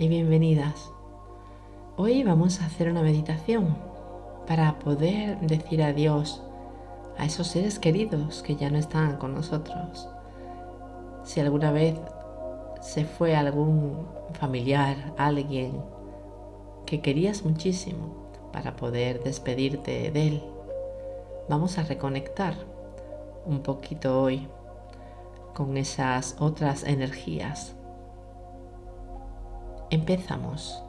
[0.00, 0.90] y bienvenidas.
[1.98, 3.76] Hoy vamos a hacer una meditación
[4.46, 6.42] para poder decir adiós
[7.18, 10.08] a esos seres queridos que ya no están con nosotros.
[11.22, 11.96] Si alguna vez
[12.80, 15.82] se fue algún familiar, alguien
[16.86, 20.42] que querías muchísimo para poder despedirte de él,
[21.50, 22.54] vamos a reconectar
[23.44, 24.48] un poquito hoy
[25.52, 27.74] con esas otras energías.
[29.90, 30.80] Empezamos.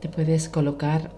[0.00, 1.10] Te puedes colocar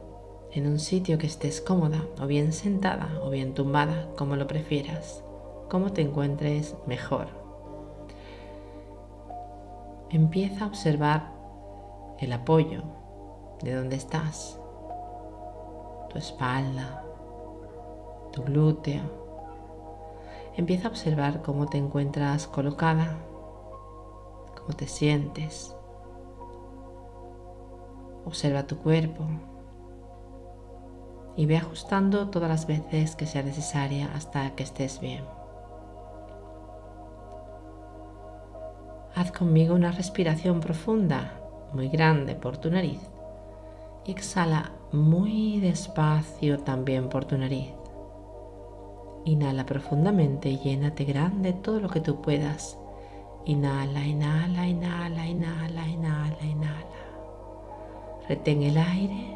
[0.51, 5.23] en un sitio que estés cómoda, o bien sentada, o bien tumbada, como lo prefieras,
[5.71, 7.29] como te encuentres mejor.
[10.11, 11.33] Empieza a observar
[12.19, 12.83] el apoyo
[13.63, 14.59] de dónde estás,
[16.11, 17.04] tu espalda,
[18.35, 19.03] tu glúteo.
[20.57, 23.17] Empieza a observar cómo te encuentras colocada,
[24.59, 25.75] cómo te sientes.
[28.25, 29.25] Observa tu cuerpo
[31.37, 35.25] y ve ajustando todas las veces que sea necesaria hasta que estés bien.
[39.15, 41.41] Haz conmigo una respiración profunda,
[41.73, 43.01] muy grande por tu nariz
[44.05, 47.84] y exhala muy despacio también por tu nariz.
[49.25, 52.79] Inhala profundamente llénate grande todo lo que tú puedas.
[53.47, 56.87] Inhala, inhala, inhala, inhala, inhala, inhala.
[58.29, 59.35] Retén el aire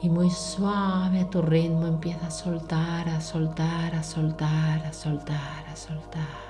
[0.00, 5.66] y muy suave a tu ritmo empieza a soltar, a soltar, a soltar, a soltar,
[5.66, 6.48] a soltar.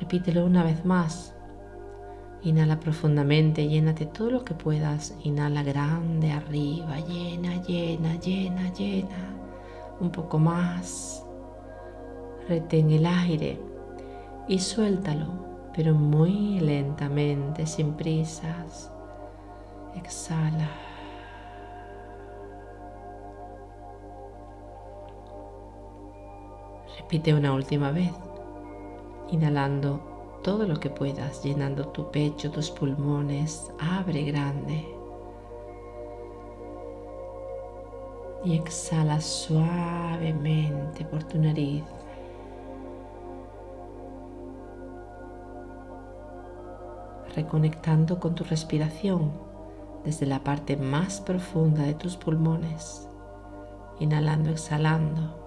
[0.00, 1.34] Repítelo una vez más.
[2.44, 5.14] Inhala profundamente, llénate todo lo que puedas.
[5.22, 9.36] Inhala grande arriba, llena, llena, llena, llena.
[10.00, 11.24] Un poco más.
[12.48, 13.60] Retén el aire
[14.48, 15.26] y suéltalo,
[15.72, 18.90] pero muy lentamente, sin prisas.
[19.94, 20.68] Exhala.
[26.98, 28.10] Repite una última vez,
[29.30, 30.11] inhalando
[30.42, 33.72] todo lo que puedas, llenando tu pecho, tus pulmones.
[33.78, 34.84] Abre grande.
[38.44, 41.84] Y exhala suavemente por tu nariz.
[47.36, 49.30] Reconectando con tu respiración
[50.04, 53.08] desde la parte más profunda de tus pulmones,
[54.00, 55.40] inhalando, exhalando.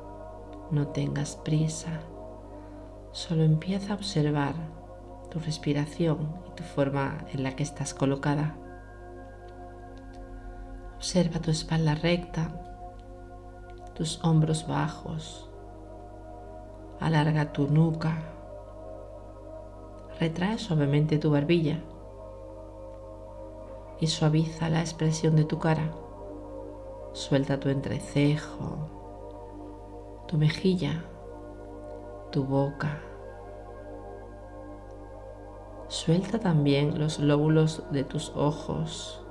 [0.72, 2.00] No tengas prisa,
[3.12, 4.56] solo empieza a observar
[5.36, 8.56] tu respiración y tu forma en la que estás colocada.
[10.96, 12.48] Observa tu espalda recta,
[13.96, 15.50] tus hombros bajos,
[17.02, 18.16] alarga tu nuca,
[20.22, 21.82] retrae suavemente tu barbilla
[24.00, 25.92] y suaviza la expresión de tu cara.
[27.12, 28.88] Suelta tu entrecejo,
[30.30, 31.04] tu mejilla,
[32.32, 33.02] tu boca.
[35.88, 39.22] Suelta también los lóbulos de tus ojos,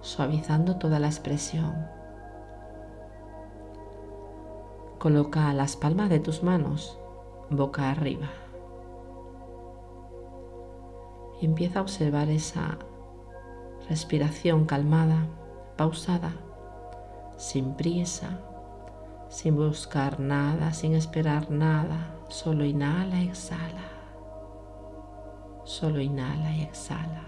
[0.00, 1.86] suavizando toda la expresión.
[4.98, 6.98] Coloca las palmas de tus manos
[7.50, 8.28] boca arriba.
[11.40, 12.78] Y empieza a observar esa
[13.88, 15.28] Respiración calmada,
[15.76, 16.32] pausada,
[17.36, 18.40] sin prisa,
[19.28, 22.16] sin buscar nada, sin esperar nada.
[22.28, 23.95] Solo inhala exhala.
[25.66, 27.24] Solo inhala y exhala.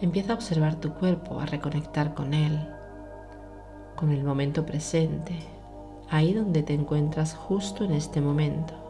[0.00, 2.72] Empieza a observar tu cuerpo, a reconectar con él,
[3.96, 5.34] con el momento presente,
[6.08, 8.80] ahí donde te encuentras justo en este momento.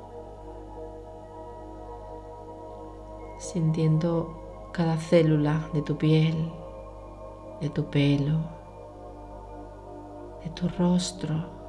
[3.40, 6.52] sintiendo cada célula de tu piel,
[7.60, 8.38] de tu pelo,
[10.44, 11.59] de tu rostro,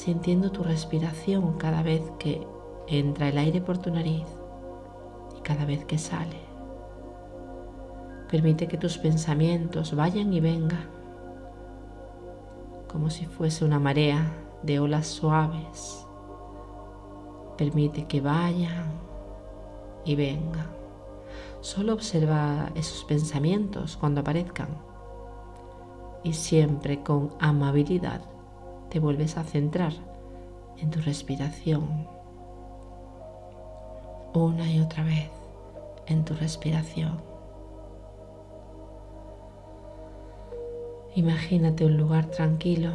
[0.00, 2.46] sintiendo tu respiración cada vez que
[2.86, 4.26] entra el aire por tu nariz
[5.38, 6.40] y cada vez que sale.
[8.30, 10.88] Permite que tus pensamientos vayan y vengan
[12.90, 14.32] como si fuese una marea
[14.62, 16.06] de olas suaves
[17.60, 18.90] Permite que vayan
[20.06, 20.68] y vengan.
[21.60, 24.68] Solo observa esos pensamientos cuando aparezcan
[26.24, 28.22] y siempre con amabilidad
[28.90, 29.92] te vuelves a centrar
[30.78, 32.08] en tu respiración.
[34.32, 35.28] una y otra vez
[36.06, 37.20] en tu respiración.
[41.16, 42.92] Imagínate un lugar tranquilo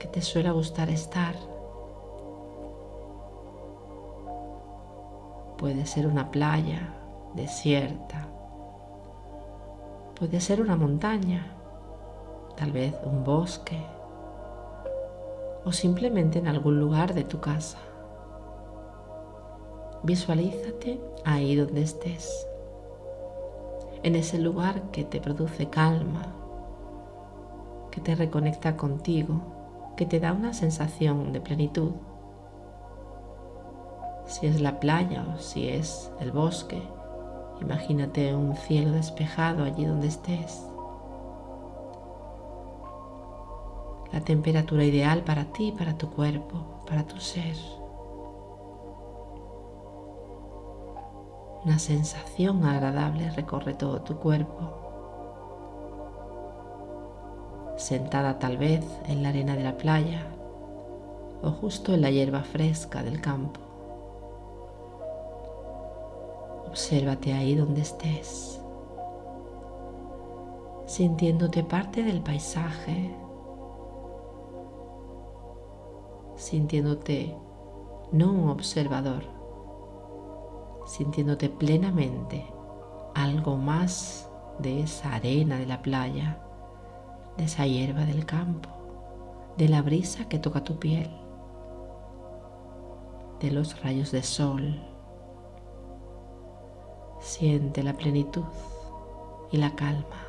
[0.00, 1.36] que te suele gustar estar.
[5.58, 6.92] Puede ser una playa
[7.34, 8.26] desierta.
[10.18, 11.46] Puede ser una montaña,
[12.56, 13.95] tal vez un bosque
[15.66, 17.78] o simplemente en algún lugar de tu casa.
[20.04, 22.46] Visualízate ahí donde estés,
[24.04, 26.32] en ese lugar que te produce calma,
[27.90, 29.40] que te reconecta contigo,
[29.96, 31.90] que te da una sensación de plenitud.
[34.26, 36.80] Si es la playa o si es el bosque,
[37.60, 40.64] imagínate un cielo despejado allí donde estés.
[44.16, 47.54] La temperatura ideal para ti, para tu cuerpo, para tu ser.
[51.62, 54.70] Una sensación agradable recorre todo tu cuerpo.
[57.76, 60.26] Sentada tal vez en la arena de la playa
[61.42, 63.60] o justo en la hierba fresca del campo.
[66.68, 68.62] Obsérvate ahí donde estés,
[70.86, 73.25] sintiéndote parte del paisaje,
[76.46, 77.36] sintiéndote
[78.12, 79.24] no un observador,
[80.86, 82.46] sintiéndote plenamente
[83.16, 86.40] algo más de esa arena de la playa,
[87.36, 88.68] de esa hierba del campo,
[89.56, 91.10] de la brisa que toca tu piel,
[93.40, 94.80] de los rayos de sol.
[97.18, 98.44] Siente la plenitud
[99.50, 100.25] y la calma.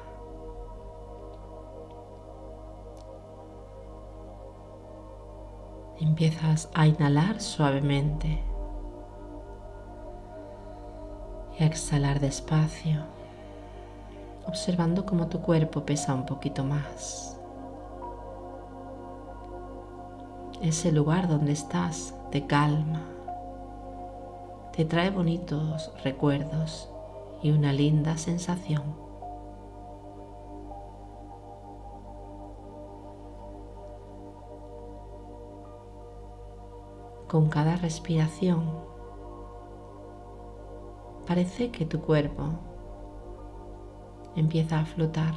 [6.00, 8.44] Empiezas a inhalar suavemente
[11.58, 13.02] y a exhalar despacio,
[14.46, 17.40] observando cómo tu cuerpo pesa un poquito más.
[20.62, 23.02] Ese lugar donde estás te calma,
[24.74, 26.92] te trae bonitos recuerdos
[27.42, 29.07] y una linda sensación.
[37.28, 38.64] Con cada respiración.
[41.28, 42.44] Parece que tu cuerpo
[44.36, 45.34] empieza a flotar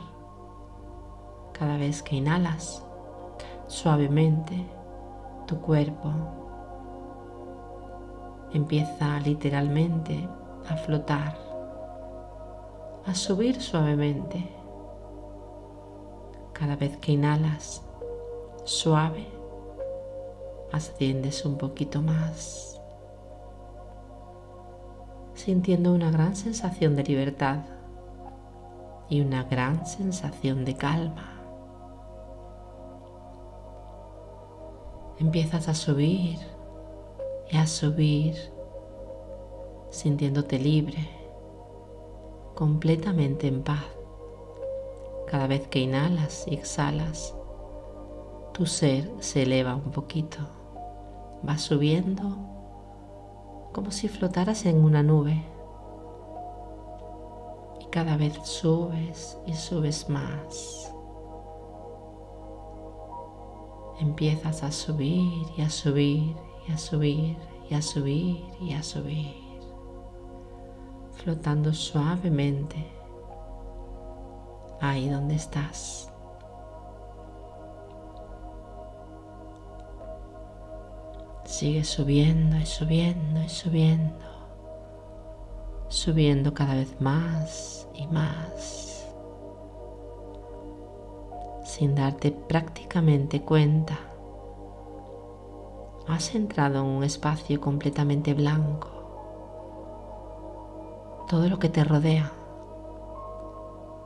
[1.52, 2.84] cada vez que inhalas
[3.66, 4.66] suavemente.
[5.46, 6.12] Tu cuerpo
[8.52, 10.28] empieza literalmente
[10.68, 11.36] a flotar
[13.06, 14.48] a subir suavemente.
[16.52, 17.82] Cada vez que inhalas
[18.64, 19.39] suave
[20.72, 22.70] asciendes un poquito más
[25.40, 27.60] sintiendo una gran sensación de libertad
[29.08, 31.40] y una gran sensación de calma.
[35.18, 36.38] Empiezas a subir
[37.50, 38.36] y a subir
[39.90, 41.08] sintiéndote libre,
[42.54, 43.84] completamente en paz.
[45.26, 47.34] Cada vez que inhalas y exhalas,
[48.52, 50.38] tu ser se eleva un poquito,
[51.46, 52.50] va subiendo
[53.72, 55.44] como si flotaras en una nube.
[57.80, 60.92] Y cada vez subes y subes más.
[64.00, 66.34] Empiezas a subir y a subir
[66.66, 67.36] y a subir
[67.68, 69.36] y a subir y a subir,
[71.12, 72.90] flotando suavemente
[74.80, 76.09] ahí donde estás.
[81.60, 84.24] Sigue subiendo y subiendo y subiendo,
[85.88, 89.06] subiendo cada vez más y más,
[91.66, 93.98] sin darte prácticamente cuenta.
[96.08, 98.88] Has entrado en un espacio completamente blanco.
[101.28, 102.32] Todo lo que te rodea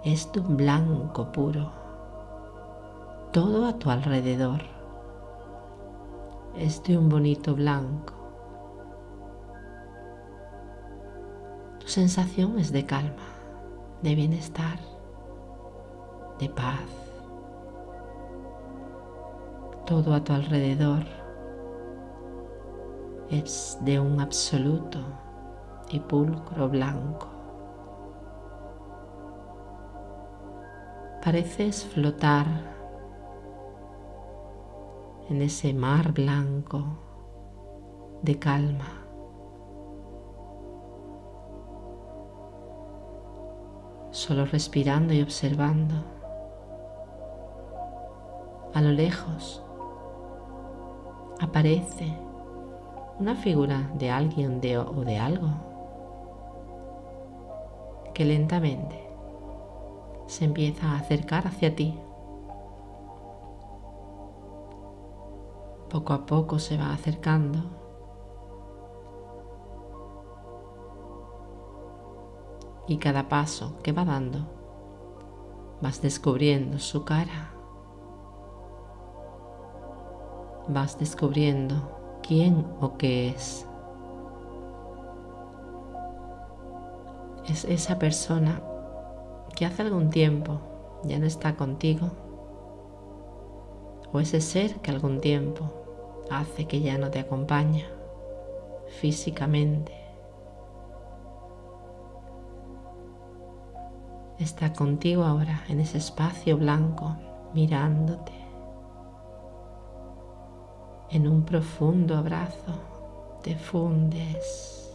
[0.02, 1.70] es un blanco puro.
[3.30, 4.73] Todo a tu alrededor
[6.56, 8.14] es de un bonito blanco.
[11.80, 13.26] Tu sensación es de calma,
[14.02, 14.78] de bienestar,
[16.38, 16.80] de paz.
[19.86, 21.04] Todo a tu alrededor
[23.30, 25.00] es de un absoluto
[25.90, 27.28] y pulcro blanco.
[31.22, 32.73] Pareces flotar
[35.28, 36.84] en ese mar blanco
[38.22, 39.02] de calma.
[44.10, 45.94] Solo respirando y observando.
[48.72, 49.62] A lo lejos
[51.40, 52.16] aparece
[53.18, 55.48] una figura de alguien de, o de algo
[58.12, 59.08] que lentamente
[60.26, 61.98] se empieza a acercar hacia ti.
[65.94, 67.60] Poco a poco se va acercando.
[72.88, 74.40] Y cada paso que va dando,
[75.80, 77.52] vas descubriendo su cara.
[80.66, 81.76] Vas descubriendo
[82.26, 83.64] quién o qué es.
[87.46, 88.60] Es esa persona
[89.54, 90.58] que hace algún tiempo
[91.04, 92.10] ya no está contigo.
[94.12, 95.83] O ese ser que algún tiempo
[96.30, 97.86] hace que ya no te acompaña
[99.00, 99.92] físicamente.
[104.38, 107.16] Está contigo ahora en ese espacio blanco,
[107.54, 108.32] mirándote.
[111.10, 112.72] En un profundo abrazo
[113.42, 114.90] te fundes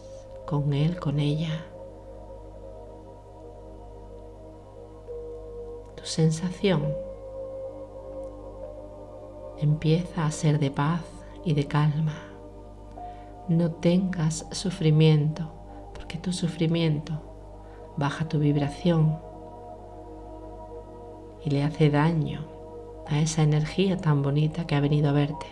[0.46, 1.64] con él, con ella.
[5.96, 6.94] Tu sensación
[9.58, 12.14] empieza a ser de paz y de calma.
[13.48, 15.50] No tengas sufrimiento,
[15.94, 17.20] porque tu sufrimiento
[17.96, 19.18] baja tu vibración
[21.44, 22.46] y le hace daño
[23.06, 25.46] a esa energía tan bonita que ha venido a verte.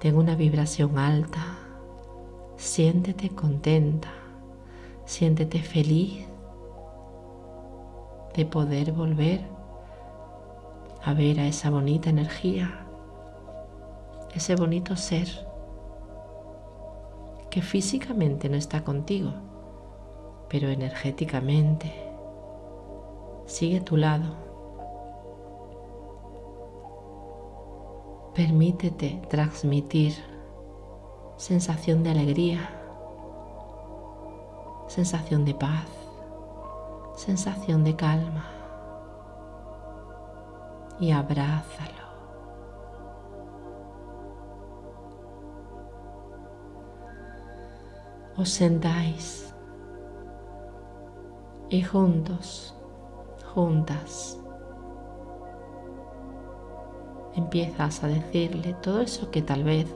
[0.00, 1.58] Ten una vibración alta,
[2.56, 4.10] siéntete contenta,
[5.06, 6.26] siéntete feliz
[8.34, 9.55] de poder volver
[11.06, 12.84] a ver a esa bonita energía,
[14.34, 15.28] ese bonito ser
[17.48, 19.32] que físicamente no está contigo,
[20.48, 21.92] pero energéticamente
[23.46, 24.34] sigue a tu lado.
[28.34, 30.12] Permítete transmitir
[31.36, 32.68] sensación de alegría,
[34.88, 35.86] sensación de paz,
[37.14, 38.55] sensación de calma
[40.98, 42.06] y abrázalo.
[48.36, 49.54] Os sentáis
[51.70, 52.74] y juntos,
[53.54, 54.38] juntas,
[57.34, 59.86] empiezas a decirle todo eso que tal vez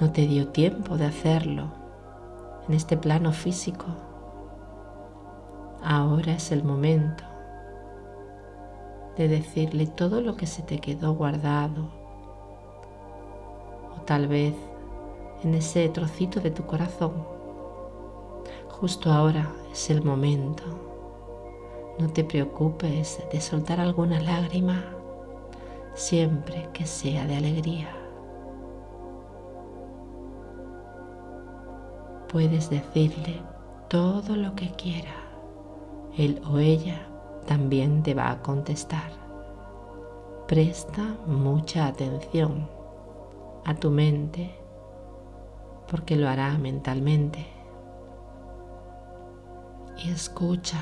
[0.00, 1.72] no te dio tiempo de hacerlo
[2.68, 3.86] en este plano físico.
[5.82, 7.27] Ahora es el momento
[9.18, 11.88] de decirle todo lo que se te quedó guardado
[13.96, 14.54] o tal vez
[15.42, 17.12] en ese trocito de tu corazón.
[18.70, 20.62] Justo ahora es el momento.
[21.98, 24.84] No te preocupes de soltar alguna lágrima
[25.94, 27.88] siempre que sea de alegría.
[32.28, 33.42] Puedes decirle
[33.88, 35.14] todo lo que quiera.
[36.16, 37.07] Él o ella
[37.48, 39.10] también te va a contestar.
[40.46, 42.68] Presta mucha atención
[43.64, 44.54] a tu mente
[45.90, 47.46] porque lo hará mentalmente.
[50.04, 50.78] Y escucha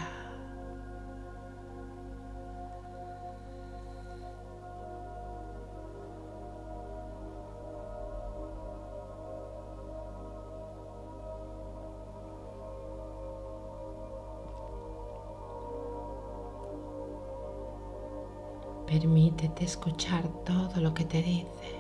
[18.87, 21.76] Permítete escuchar todo lo que te dice.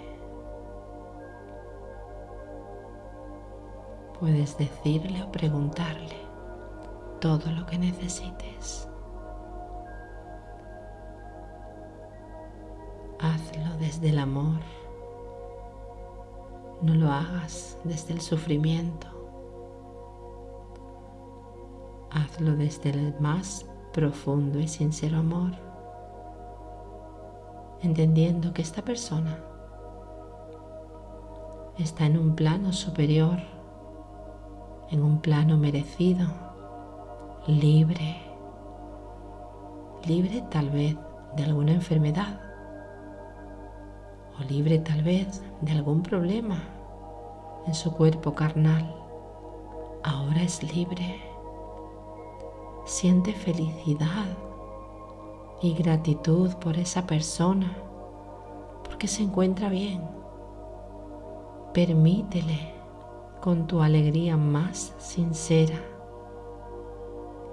[4.18, 6.16] Puedes decirle o preguntarle
[7.20, 8.88] todo lo que necesites.
[13.20, 14.60] Hazlo desde el amor.
[16.82, 19.06] No lo hagas desde el sufrimiento.
[22.10, 25.65] Hazlo desde el más profundo y sincero amor
[27.86, 29.38] entendiendo que esta persona
[31.78, 33.38] está en un plano superior,
[34.90, 36.26] en un plano merecido,
[37.46, 38.20] libre,
[40.04, 40.96] libre tal vez
[41.36, 42.40] de alguna enfermedad
[44.38, 46.62] o libre tal vez de algún problema
[47.66, 48.94] en su cuerpo carnal.
[50.02, 51.20] Ahora es libre,
[52.84, 54.26] siente felicidad
[55.62, 57.76] y gratitud por esa persona,
[58.84, 60.02] porque se encuentra bien.
[61.72, 62.74] Permítele
[63.40, 65.78] con tu alegría más sincera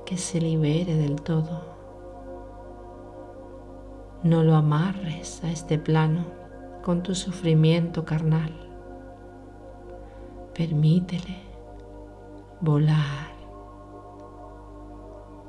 [0.06, 1.62] que se libere del todo.
[4.24, 6.26] No lo amarres a este plano
[6.82, 8.54] con tu sufrimiento carnal.
[10.54, 11.38] Permítele
[12.62, 13.34] volar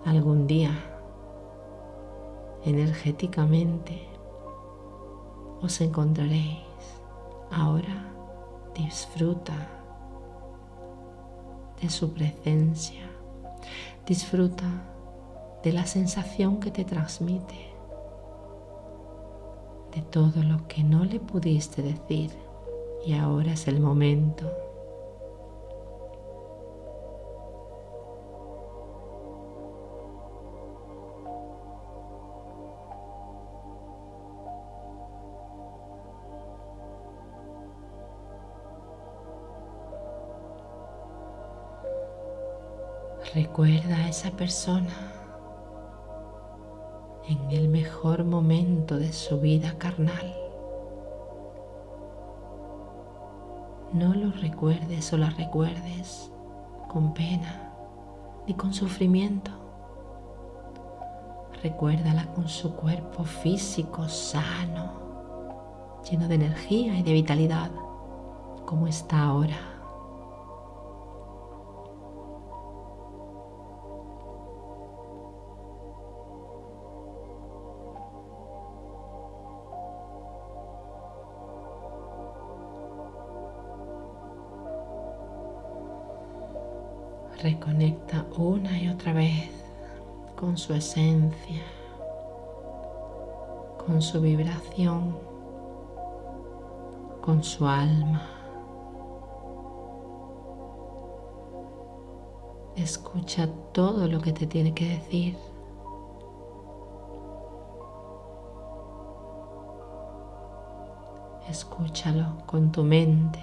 [0.04, 0.93] algún día
[2.64, 4.08] energéticamente
[5.60, 6.58] os encontraréis.
[7.50, 8.12] Ahora
[8.74, 9.54] disfruta
[11.80, 13.08] de su presencia.
[14.06, 14.64] Disfruta
[15.62, 17.72] de la sensación que te transmite,
[19.94, 22.30] de todo lo que no le pudiste decir
[23.06, 24.50] y ahora es el momento
[43.34, 45.12] Recuerda a esa persona
[47.26, 50.36] en el mejor momento de su vida carnal.
[53.92, 56.30] No lo recuerdes o la recuerdes
[56.86, 57.72] con pena
[58.46, 59.50] ni con sufrimiento.
[61.60, 67.72] Recuérdala con su cuerpo físico sano, lleno de energía y de vitalidad,
[68.64, 69.73] como está ahora.
[87.44, 89.50] Reconecta una y otra vez
[90.34, 91.60] con su esencia,
[93.84, 95.18] con su vibración,
[97.20, 98.22] con su alma.
[102.76, 105.36] Escucha todo lo que te tiene que decir.
[111.46, 113.40] Escúchalo con tu mente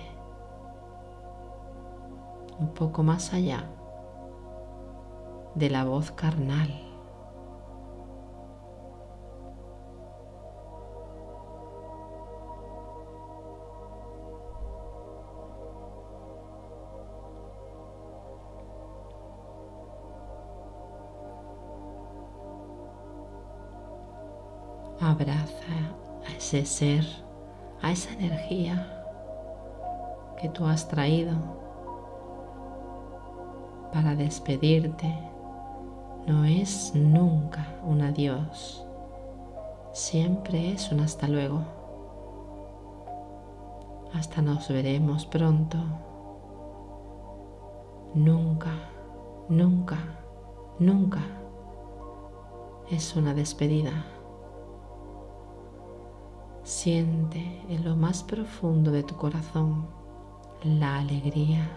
[2.58, 3.64] un poco más allá
[5.56, 6.70] de la voz carnal.
[25.00, 25.52] Abraza
[26.28, 27.04] a ese ser,
[27.82, 29.04] a esa energía
[30.40, 31.34] que tú has traído
[33.92, 35.14] para despedirte
[36.28, 38.86] no es nunca un adiós,
[39.94, 41.62] siempre es un hasta luego.
[44.14, 45.78] Hasta nos veremos pronto.
[48.14, 48.74] Nunca,
[49.48, 49.98] nunca,
[50.80, 51.22] nunca
[52.90, 54.06] es una despedida.
[56.64, 59.88] Siente en lo más profundo de tu corazón
[60.64, 61.68] la alegría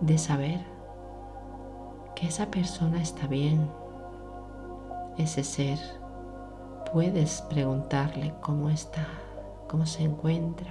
[0.00, 0.69] de saber
[2.20, 3.70] que esa persona está bien,
[5.16, 5.78] ese ser,
[6.92, 9.06] puedes preguntarle cómo está,
[9.66, 10.70] cómo se encuentra.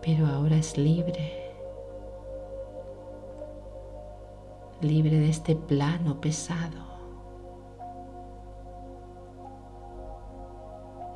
[0.00, 1.52] Pero ahora es libre,
[4.80, 6.82] libre de este plano pesado,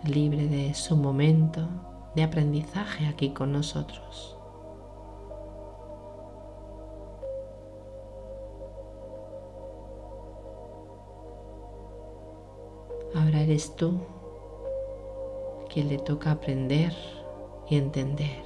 [0.05, 1.66] libre de su momento
[2.14, 4.41] de aprendizaje aquí con nosotros.
[13.42, 13.98] Eres tú
[15.68, 16.94] quien le toca aprender
[17.68, 18.44] y entender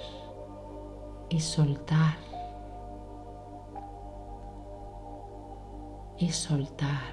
[1.28, 2.16] y soltar
[6.16, 7.12] y soltar.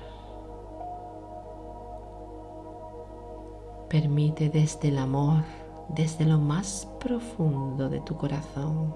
[3.89, 5.43] Permite desde el amor,
[5.89, 8.96] desde lo más profundo de tu corazón,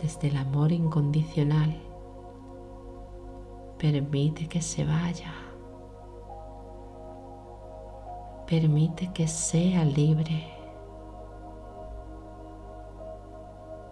[0.00, 1.76] desde el amor incondicional,
[3.76, 5.37] permite que se vaya
[8.48, 10.42] Permite que sea libre.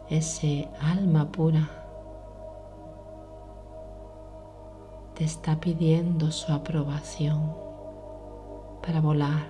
[0.08, 1.68] Ese alma pura
[5.12, 7.54] te está pidiendo su aprobación
[8.80, 9.46] para volar.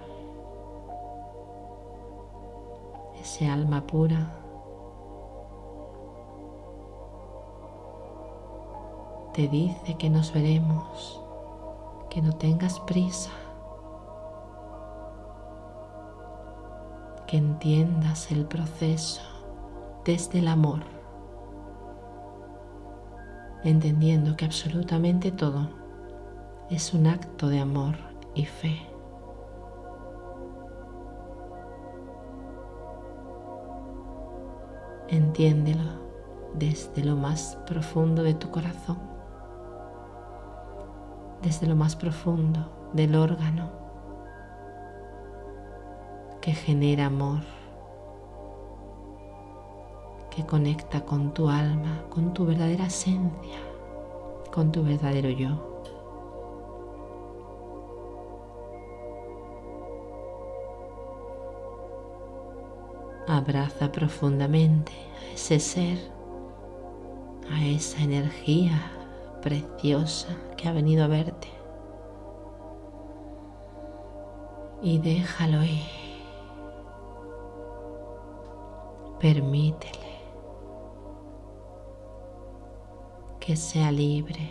[3.20, 4.32] Ese alma pura
[9.34, 11.20] te dice que nos veremos,
[12.10, 13.30] que no tengas prisa.
[17.26, 19.22] Que entiendas el proceso
[20.04, 20.96] desde el amor
[23.68, 25.68] entendiendo que absolutamente todo
[26.70, 27.96] es un acto de amor
[28.34, 28.80] y fe.
[35.08, 36.06] Entiéndelo
[36.54, 38.98] desde lo más profundo de tu corazón,
[41.42, 43.85] desde lo más profundo del órgano
[46.46, 47.40] que genera amor,
[50.30, 53.58] que conecta con tu alma, con tu verdadera esencia,
[54.54, 55.82] con tu verdadero yo.
[63.26, 65.98] Abraza profundamente a ese ser
[67.52, 68.92] a esa energía
[69.42, 71.48] preciosa que ha venido a verte.
[74.80, 76.05] Y déjalo ir.
[79.20, 80.20] Permítele
[83.40, 84.50] que sea libre,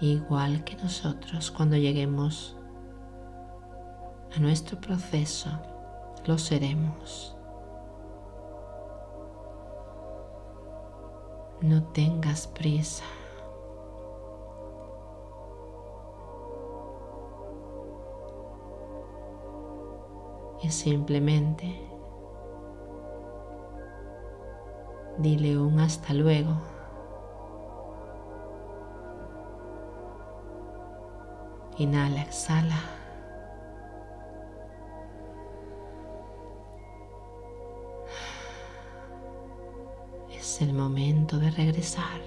[0.00, 2.56] igual que nosotros cuando lleguemos
[4.34, 5.50] a nuestro proceso,
[6.26, 7.36] lo seremos.
[11.60, 13.04] No tengas prisa.
[20.70, 21.80] Simplemente
[25.18, 26.56] dile un hasta luego.
[31.78, 32.80] Inhala, exhala.
[40.44, 42.20] es el momento de regresar.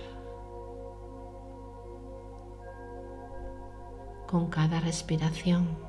[4.27, 5.86] Con cada respiración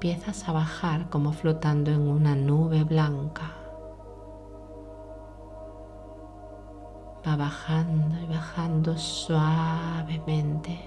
[0.00, 3.52] empiezas a bajar como flotando en una nube blanca.
[7.26, 10.80] Va bajando y bajando suavemente,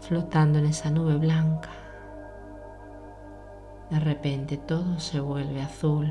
[0.00, 1.68] flotando en esa nube blanca.
[3.90, 6.10] De repente todo se vuelve azul.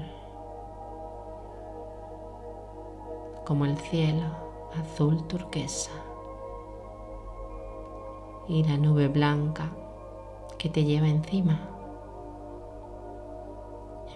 [3.47, 4.27] como el cielo
[4.79, 5.89] azul turquesa
[8.47, 9.71] y la nube blanca
[10.59, 11.59] que te lleva encima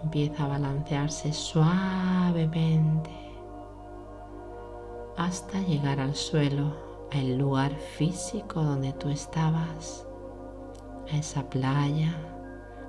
[0.04, 3.10] empieza a balancearse suavemente
[5.16, 6.76] hasta llegar al suelo,
[7.12, 10.06] al lugar físico donde tú estabas,
[11.12, 12.14] a esa playa,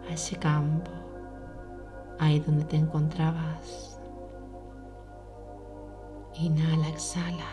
[0.08, 0.90] a ese campo,
[2.18, 4.00] ahí donde te encontrabas.
[6.34, 7.46] Inhala, exhala.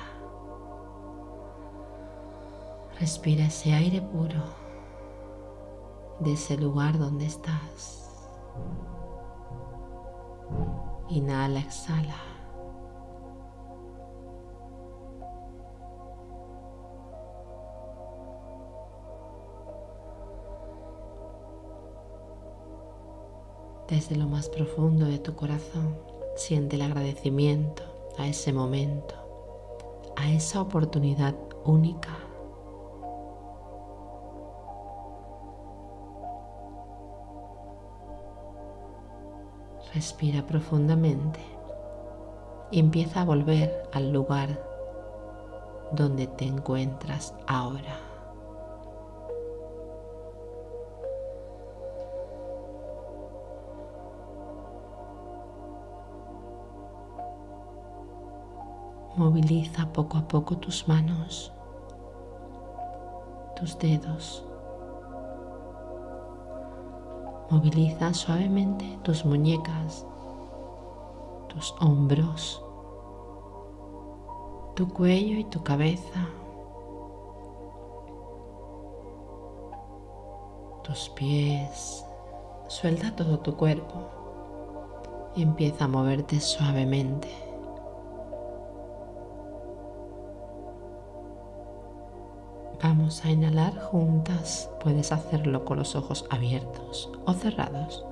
[3.00, 4.61] Respira ese aire puro
[6.24, 8.10] de ese lugar donde estás.
[11.10, 12.16] Inhala, exhala.
[23.88, 25.98] Desde lo más profundo de tu corazón,
[26.38, 27.84] siente el agradecimiento
[28.18, 29.16] a ese momento,
[30.16, 32.31] a esa oportunidad única.
[39.93, 41.41] Respira profundamente
[42.71, 44.63] y empieza a volver al lugar
[45.91, 47.99] donde te encuentras ahora.
[59.17, 61.51] Moviliza poco a poco tus manos,
[63.58, 64.45] tus dedos.
[67.52, 70.06] Moviliza suavemente tus muñecas,
[71.50, 72.64] tus hombros,
[74.74, 76.30] tu cuello y tu cabeza,
[80.82, 82.06] tus pies.
[82.70, 84.00] Suelta todo tu cuerpo
[85.36, 87.51] y empieza a moverte suavemente.
[92.93, 94.69] Vamos a inhalar juntas.
[94.84, 98.04] Puedes hacerlo con los ojos abiertos o cerrados.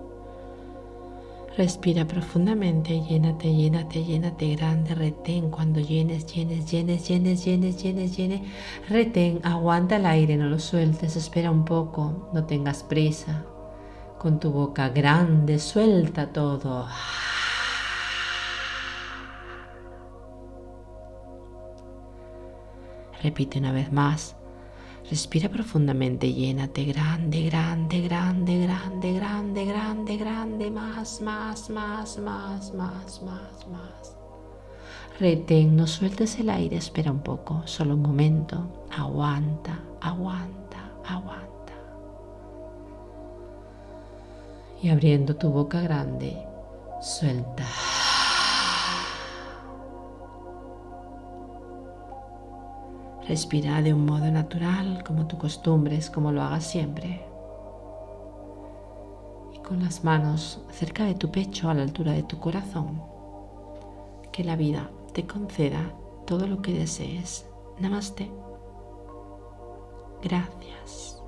[1.57, 8.41] Respira profundamente, llénate, llénate, llénate grande, retén cuando llenes, llenes, llenes, llenes, llenes, llenes, llenes,
[8.87, 13.43] retén, aguanta el aire, no lo sueltes, espera un poco, no tengas prisa.
[14.17, 16.87] Con tu boca grande, suelta todo.
[23.21, 24.38] Repite una vez más.
[25.09, 33.21] Respira profundamente, llénate grande, grande, grande, grande, grande, grande, grande, más, más, más, más, más,
[33.23, 34.15] más, más.
[35.19, 38.85] Retén, no sueltes el aire, espera un poco, solo un momento.
[38.95, 41.73] Aguanta, aguanta, aguanta.
[44.83, 46.37] Y abriendo tu boca grande,
[47.01, 47.65] suelta.
[53.29, 57.23] Respira de un modo natural, como tu costumbre es, como lo hagas siempre.
[59.53, 63.03] Y con las manos cerca de tu pecho, a la altura de tu corazón,
[64.31, 65.93] que la vida te conceda
[66.25, 67.45] todo lo que desees.
[67.79, 68.31] Namaste.
[70.23, 71.18] Gracias.